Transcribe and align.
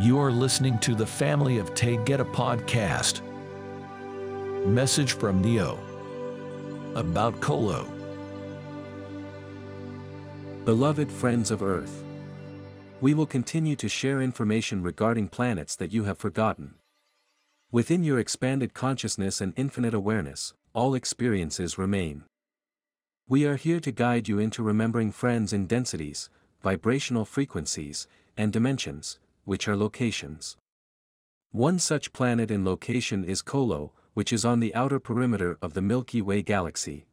You 0.00 0.18
are 0.18 0.32
listening 0.32 0.80
to 0.80 0.96
the 0.96 1.06
Family 1.06 1.58
of 1.58 1.72
Taygeta 1.72 2.28
podcast. 2.32 3.20
Message 4.66 5.12
from 5.12 5.40
Neioh 5.40 5.78
about 6.96 7.40
Kolo. 7.40 7.86
Beloved 10.64 11.12
friends 11.12 11.52
of 11.52 11.62
Earth, 11.62 12.02
we 13.00 13.14
will 13.14 13.24
continue 13.24 13.76
to 13.76 13.88
share 13.88 14.20
information 14.20 14.82
regarding 14.82 15.28
planets 15.28 15.76
that 15.76 15.92
you 15.92 16.02
have 16.02 16.18
forgotten. 16.18 16.74
Within 17.70 18.02
your 18.02 18.18
expanded 18.18 18.74
consciousness 18.74 19.40
and 19.40 19.52
infinite 19.56 19.94
awareness, 19.94 20.54
all 20.72 20.96
experiences 20.96 21.78
remain. 21.78 22.24
We 23.28 23.46
are 23.46 23.56
here 23.56 23.78
to 23.78 23.92
guide 23.92 24.26
you 24.26 24.40
into 24.40 24.60
remembering 24.60 25.12
friends 25.12 25.52
in 25.52 25.66
densities, 25.66 26.30
vibrational 26.64 27.24
frequencies, 27.24 28.08
and 28.36 28.52
dimensions, 28.52 29.20
which 29.44 29.68
are 29.68 29.76
locations. 29.76 30.56
One 31.52 31.78
such 31.78 32.12
planet 32.12 32.50
in 32.50 32.64
location 32.64 33.24
is 33.24 33.42
Kolo, 33.42 33.92
which 34.14 34.32
is 34.32 34.44
on 34.44 34.60
the 34.60 34.74
outer 34.74 34.98
perimeter 34.98 35.58
of 35.62 35.74
the 35.74 35.82
Milky 35.82 36.20
Way 36.20 36.42
galaxy. 36.42 37.06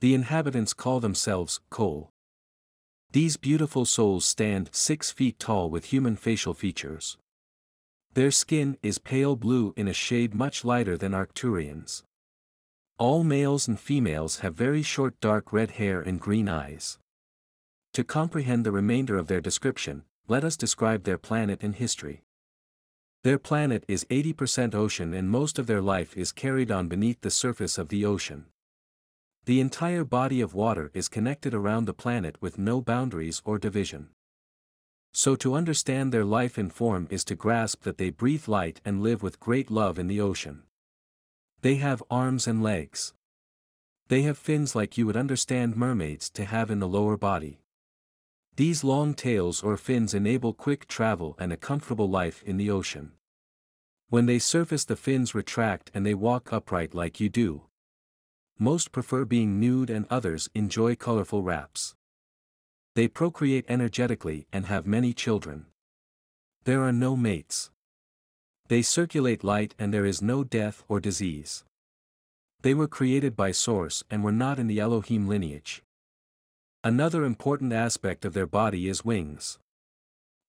The 0.00 0.14
inhabitants 0.14 0.72
call 0.72 1.00
themselves 1.00 1.60
Kol. 1.70 2.10
These 3.12 3.36
beautiful 3.36 3.84
souls 3.84 4.24
stand 4.24 4.70
six 4.72 5.10
feet 5.10 5.38
tall 5.38 5.68
with 5.68 5.86
human 5.86 6.16
facial 6.16 6.54
features. 6.54 7.18
Their 8.14 8.30
skin 8.30 8.76
is 8.82 8.98
pale 8.98 9.36
blue 9.36 9.74
in 9.76 9.88
a 9.88 9.92
shade 9.92 10.34
much 10.34 10.64
lighter 10.64 10.96
than 10.96 11.12
Arcturians. 11.12 12.02
All 12.98 13.24
males 13.24 13.66
and 13.66 13.80
females 13.80 14.40
have 14.40 14.54
very 14.54 14.82
short 14.82 15.20
dark 15.20 15.52
red 15.52 15.72
hair 15.72 16.00
and 16.00 16.20
green 16.20 16.48
eyes. 16.48 16.98
To 17.94 18.04
comprehend 18.04 18.64
the 18.64 18.72
remainder 18.72 19.16
of 19.16 19.26
their 19.26 19.40
description, 19.40 20.04
let 20.28 20.44
us 20.44 20.56
describe 20.56 21.04
their 21.04 21.18
planet 21.18 21.62
and 21.62 21.74
history. 21.74 22.22
Their 23.22 23.38
planet 23.38 23.84
is 23.86 24.06
80% 24.06 24.74
ocean 24.74 25.12
and 25.12 25.28
most 25.28 25.58
of 25.58 25.66
their 25.66 25.82
life 25.82 26.16
is 26.16 26.32
carried 26.32 26.70
on 26.70 26.88
beneath 26.88 27.20
the 27.20 27.30
surface 27.30 27.76
of 27.76 27.88
the 27.88 28.04
ocean. 28.04 28.46
The 29.44 29.60
entire 29.60 30.04
body 30.04 30.40
of 30.40 30.54
water 30.54 30.90
is 30.94 31.08
connected 31.08 31.52
around 31.52 31.84
the 31.84 31.94
planet 31.94 32.36
with 32.40 32.58
no 32.58 32.80
boundaries 32.80 33.42
or 33.44 33.58
division. 33.58 34.10
So 35.12 35.34
to 35.36 35.54
understand 35.54 36.12
their 36.12 36.24
life 36.24 36.56
and 36.56 36.72
form 36.72 37.08
is 37.10 37.24
to 37.24 37.34
grasp 37.34 37.82
that 37.82 37.98
they 37.98 38.10
breathe 38.10 38.46
light 38.46 38.80
and 38.84 39.02
live 39.02 39.22
with 39.22 39.40
great 39.40 39.70
love 39.70 39.98
in 39.98 40.06
the 40.06 40.20
ocean. 40.20 40.62
They 41.62 41.76
have 41.76 42.02
arms 42.10 42.46
and 42.46 42.62
legs. 42.62 43.12
They 44.08 44.22
have 44.22 44.38
fins 44.38 44.74
like 44.74 44.96
you 44.96 45.06
would 45.06 45.16
understand 45.16 45.76
mermaids 45.76 46.30
to 46.30 46.44
have 46.44 46.70
in 46.70 46.78
the 46.78 46.88
lower 46.88 47.16
body. 47.16 47.60
These 48.60 48.84
long 48.84 49.14
tails 49.14 49.62
or 49.62 49.78
fins 49.78 50.12
enable 50.12 50.52
quick 50.52 50.86
travel 50.86 51.34
and 51.38 51.50
a 51.50 51.56
comfortable 51.56 52.10
life 52.10 52.42
in 52.42 52.58
the 52.58 52.70
ocean. 52.70 53.12
When 54.10 54.26
they 54.26 54.38
surface 54.38 54.84
the 54.84 54.96
fins 54.96 55.34
retract 55.34 55.90
and 55.94 56.04
they 56.04 56.12
walk 56.12 56.52
upright 56.52 56.92
like 56.92 57.20
you 57.20 57.30
do. 57.30 57.62
Most 58.58 58.92
prefer 58.92 59.24
being 59.24 59.58
nude 59.58 59.88
and 59.88 60.04
others 60.10 60.50
enjoy 60.54 60.94
colorful 60.94 61.42
wraps. 61.42 61.94
They 62.94 63.08
procreate 63.08 63.64
energetically 63.66 64.46
and 64.52 64.66
have 64.66 64.86
many 64.86 65.14
children. 65.14 65.64
There 66.64 66.82
are 66.82 66.92
no 66.92 67.16
mates. 67.16 67.70
They 68.68 68.82
circulate 68.82 69.42
light 69.42 69.74
and 69.78 69.90
there 69.90 70.04
is 70.04 70.20
no 70.20 70.44
death 70.44 70.84
or 70.86 71.00
disease. 71.00 71.64
They 72.60 72.74
were 72.74 72.88
created 72.88 73.34
by 73.34 73.52
Source 73.52 74.04
and 74.10 74.22
were 74.22 74.32
not 74.32 74.58
in 74.58 74.66
the 74.66 74.80
Elohim 74.80 75.26
lineage. 75.26 75.82
Another 76.82 77.24
important 77.24 77.74
aspect 77.74 78.24
of 78.24 78.32
their 78.32 78.46
body 78.46 78.88
is 78.88 79.04
wings. 79.04 79.58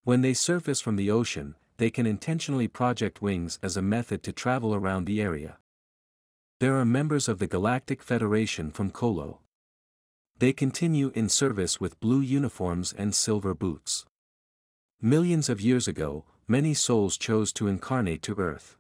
When 0.06 0.22
they 0.22 0.34
surface 0.34 0.80
from 0.80 0.96
the 0.96 1.12
ocean, 1.12 1.56
they 1.76 1.90
can 1.90 2.06
intentionally 2.06 2.70
project 2.70 3.22
wings 3.22 3.60
as 3.62 3.76
a 3.76 3.82
method 3.82 4.24
to 4.24 4.32
travel 4.32 4.74
around 4.74 5.04
the 5.04 5.22
area. 5.22 5.58
There 6.62 6.78
are 6.78 6.86
members 6.86 7.28
of 7.28 7.40
the 7.40 7.48
Galactic 7.48 8.02
Federation 8.02 8.72
from 8.72 8.92
Kolo. 8.92 9.40
They 10.38 10.54
continue 10.54 11.12
in 11.16 11.28
service 11.28 11.82
with 11.82 12.00
blue 12.00 12.22
uniforms 12.22 12.94
and 12.98 13.14
silver 13.14 13.54
boots. 13.54 14.06
Millions 15.02 15.50
of 15.50 15.60
years 15.60 15.86
ago, 15.86 16.24
many 16.48 16.74
souls 16.74 17.18
chose 17.18 17.52
to 17.54 17.68
incarnate 17.68 18.22
to 18.22 18.40
Earth. 18.40 18.78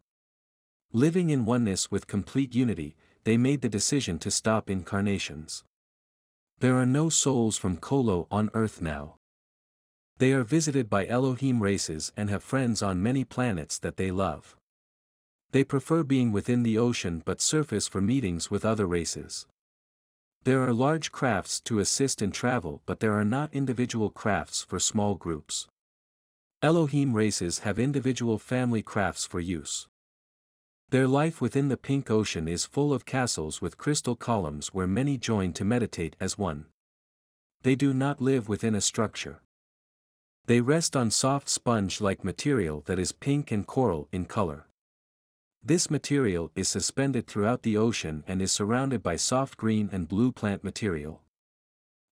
Living 0.94 1.30
in 1.30 1.44
oneness 1.44 1.92
with 1.92 2.08
complete 2.08 2.56
unity, 2.56 2.96
they 3.26 3.36
made 3.36 3.60
the 3.60 3.68
decision 3.68 4.20
to 4.20 4.32
stop 4.32 4.70
incarnations. 4.70 5.66
There 6.62 6.78
are 6.78 6.86
no 6.86 7.10
souls 7.10 7.58
from 7.58 7.78
Kolo 7.78 8.28
on 8.30 8.52
Earth 8.54 8.84
now. 8.84 9.16
They 10.20 10.32
are 10.32 10.44
visited 10.44 10.92
by 10.92 11.08
Elohim 11.08 11.64
races 11.64 12.12
and 12.16 12.30
have 12.30 12.44
friends 12.44 12.84
on 12.84 13.02
many 13.02 13.24
planets 13.24 13.80
that 13.80 13.98
they 13.98 14.12
love. 14.12 14.56
They 15.54 15.64
prefer 15.64 16.04
being 16.04 16.32
within 16.32 16.62
the 16.62 16.78
ocean 16.78 17.24
but 17.26 17.42
surface 17.42 17.88
for 17.88 18.00
meetings 18.00 18.52
with 18.52 18.64
other 18.64 18.86
races. 18.86 19.48
There 20.44 20.62
are 20.62 20.72
large 20.72 21.12
crafts 21.12 21.60
to 21.62 21.80
assist 21.80 22.22
in 22.22 22.30
travel 22.30 22.84
but 22.86 23.00
there 23.00 23.14
are 23.14 23.26
not 23.26 23.52
individual 23.56 24.12
crafts 24.12 24.62
for 24.62 24.80
small 24.80 25.16
groups. 25.16 25.68
Elohim 26.62 27.16
races 27.16 27.60
have 27.66 27.80
individual 27.80 28.38
family 28.38 28.84
crafts 28.84 29.26
for 29.26 29.40
use. 29.40 29.88
Their 30.92 31.08
life 31.08 31.40
within 31.40 31.70
the 31.70 31.78
pink 31.78 32.12
ocean 32.12 32.50
is 32.50 32.66
full 32.66 32.94
of 32.94 33.06
castles 33.06 33.62
with 33.62 33.78
crystal 33.78 34.18
columns 34.18 34.74
where 34.74 34.88
many 34.88 35.18
join 35.18 35.54
to 35.54 35.64
meditate 35.64 36.18
as 36.20 36.38
one. 36.38 36.66
They 37.62 37.76
do 37.76 37.94
not 37.94 38.20
live 38.20 38.50
within 38.50 38.76
a 38.76 38.82
structure. 38.82 39.40
They 40.48 40.60
rest 40.60 40.98
on 40.98 41.10
soft 41.10 41.48
sponge-like 41.48 42.26
material 42.26 42.84
that 42.88 43.00
is 43.00 43.14
pink 43.14 43.52
and 43.52 43.66
coral 43.66 44.10
in 44.12 44.26
color. 44.26 44.68
This 45.64 45.90
material 45.90 46.52
is 46.56 46.68
suspended 46.68 47.26
throughout 47.26 47.64
the 47.64 47.78
ocean 47.78 48.26
and 48.28 48.42
is 48.42 48.52
surrounded 48.52 49.02
by 49.02 49.16
soft 49.16 49.56
green 49.56 49.90
and 49.94 50.10
blue 50.10 50.34
plant 50.34 50.62
material. 50.62 51.22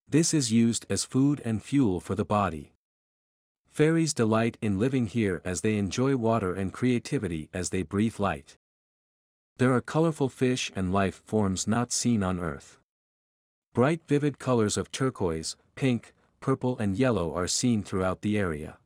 This 0.08 0.34
is 0.34 0.54
used 0.54 0.86
as 0.90 1.04
food 1.04 1.42
and 1.44 1.62
fuel 1.62 2.00
for 2.00 2.16
the 2.16 2.24
body. 2.24 2.72
Fairies 3.68 4.14
delight 4.14 4.58
in 4.62 4.80
living 4.80 5.08
here 5.08 5.42
as 5.44 5.60
they 5.60 5.78
enjoy 5.78 6.16
water 6.16 6.54
and 6.54 6.72
creativity 6.72 7.50
as 7.54 7.72
they 7.72 7.82
breathe 7.82 8.18
light. 8.20 8.56
There 9.60 9.74
are 9.74 9.82
colorful 9.82 10.30
fish 10.30 10.72
and 10.74 10.94
life 10.94 11.22
forms 11.26 11.68
not 11.68 11.92
seen 11.92 12.24
on 12.24 12.40
Earth. 12.40 12.80
Bright 13.74 14.00
vivid 14.08 14.40
colors 14.40 14.78
of 14.78 14.90
turquoise, 14.90 15.58
pink, 15.76 16.14
purple 16.40 16.78
and 16.78 16.96
yellow 16.96 17.36
are 17.36 17.46
seen 17.46 17.84
throughout 17.84 18.22
the 18.22 18.38
area. 18.38 18.78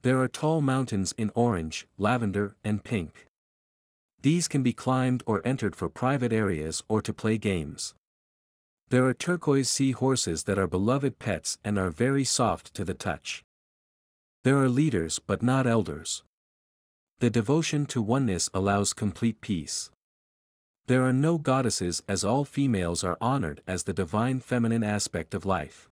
There 0.00 0.22
are 0.22 0.28
tall 0.28 0.62
mountains 0.62 1.12
in 1.18 1.30
orange, 1.34 1.86
lavender, 1.98 2.56
and 2.64 2.82
pink. 2.82 3.26
These 4.22 4.48
can 4.48 4.62
be 4.62 4.72
climbed 4.72 5.22
or 5.26 5.46
entered 5.46 5.76
for 5.76 5.90
private 5.90 6.32
areas 6.32 6.82
or 6.88 7.02
to 7.02 7.12
play 7.12 7.36
games. 7.36 7.94
There 8.88 9.04
are 9.06 9.12
turquoise 9.12 9.68
sea 9.68 9.90
horses 9.90 10.44
that 10.44 10.58
are 10.58 10.66
beloved 10.66 11.18
pets 11.18 11.58
and 11.62 11.78
are 11.78 11.90
very 11.90 12.24
soft 12.24 12.72
to 12.72 12.86
the 12.86 12.94
touch. 12.94 13.44
There 14.44 14.56
are 14.56 14.68
leaders 14.70 15.18
but 15.18 15.42
not 15.42 15.66
elders. 15.66 16.22
The 17.20 17.30
devotion 17.30 17.86
to 17.86 18.02
oneness 18.02 18.50
allows 18.52 18.92
complete 18.92 19.40
peace. 19.40 19.90
There 20.86 21.02
are 21.02 21.12
no 21.12 21.38
goddesses 21.38 22.02
as 22.06 22.24
all 22.24 22.44
females 22.44 23.02
are 23.02 23.16
honored 23.20 23.62
as 23.66 23.84
the 23.84 23.94
divine 23.94 24.40
feminine 24.40 24.84
aspect 24.84 25.32
of 25.32 25.46
life. 25.46 25.88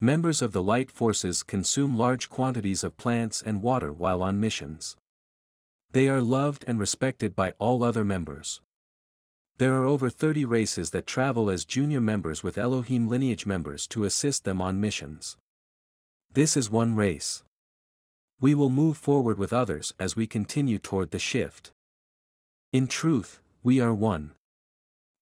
Members 0.00 0.42
of 0.42 0.52
the 0.52 0.62
light 0.62 0.90
forces 0.90 1.42
consume 1.42 1.96
large 1.96 2.28
quantities 2.28 2.82
of 2.82 2.96
plants 2.96 3.42
and 3.42 3.62
water 3.62 3.92
while 3.92 4.22
on 4.22 4.40
missions. 4.40 4.96
They 5.92 6.08
are 6.08 6.20
loved 6.20 6.64
and 6.66 6.80
respected 6.80 7.36
by 7.36 7.52
all 7.60 7.84
other 7.84 8.04
members. 8.04 8.60
There 9.58 9.74
are 9.74 9.84
over 9.84 10.10
30 10.10 10.44
races 10.44 10.90
that 10.90 11.06
travel 11.06 11.48
as 11.48 11.64
junior 11.64 12.00
members 12.00 12.42
with 12.42 12.58
Elohim 12.58 13.08
lineage 13.08 13.46
members 13.46 13.86
to 13.88 14.02
assist 14.02 14.42
them 14.42 14.60
on 14.60 14.80
missions. 14.80 15.36
This 16.32 16.56
is 16.56 16.68
one 16.68 16.96
race. 16.96 17.44
We 18.40 18.54
will 18.54 18.70
move 18.70 18.96
forward 18.96 19.38
with 19.38 19.52
others 19.52 19.92
as 19.98 20.16
we 20.16 20.26
continue 20.26 20.78
toward 20.78 21.10
the 21.10 21.18
shift. 21.18 21.72
In 22.72 22.86
truth, 22.86 23.40
we 23.62 23.80
are 23.80 23.94
one. 23.94 24.32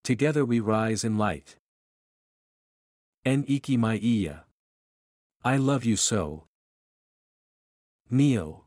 Together 0.03 0.45
we 0.45 0.59
rise 0.59 1.05
in 1.05 1.19
light. 1.19 1.57
En 3.25 3.45
iki 3.47 3.77
mai 3.77 3.99
iya. 4.03 4.45
I 5.45 5.57
love 5.57 5.85
you 5.85 5.97
so. 5.97 6.45
Neioh. 8.11 8.63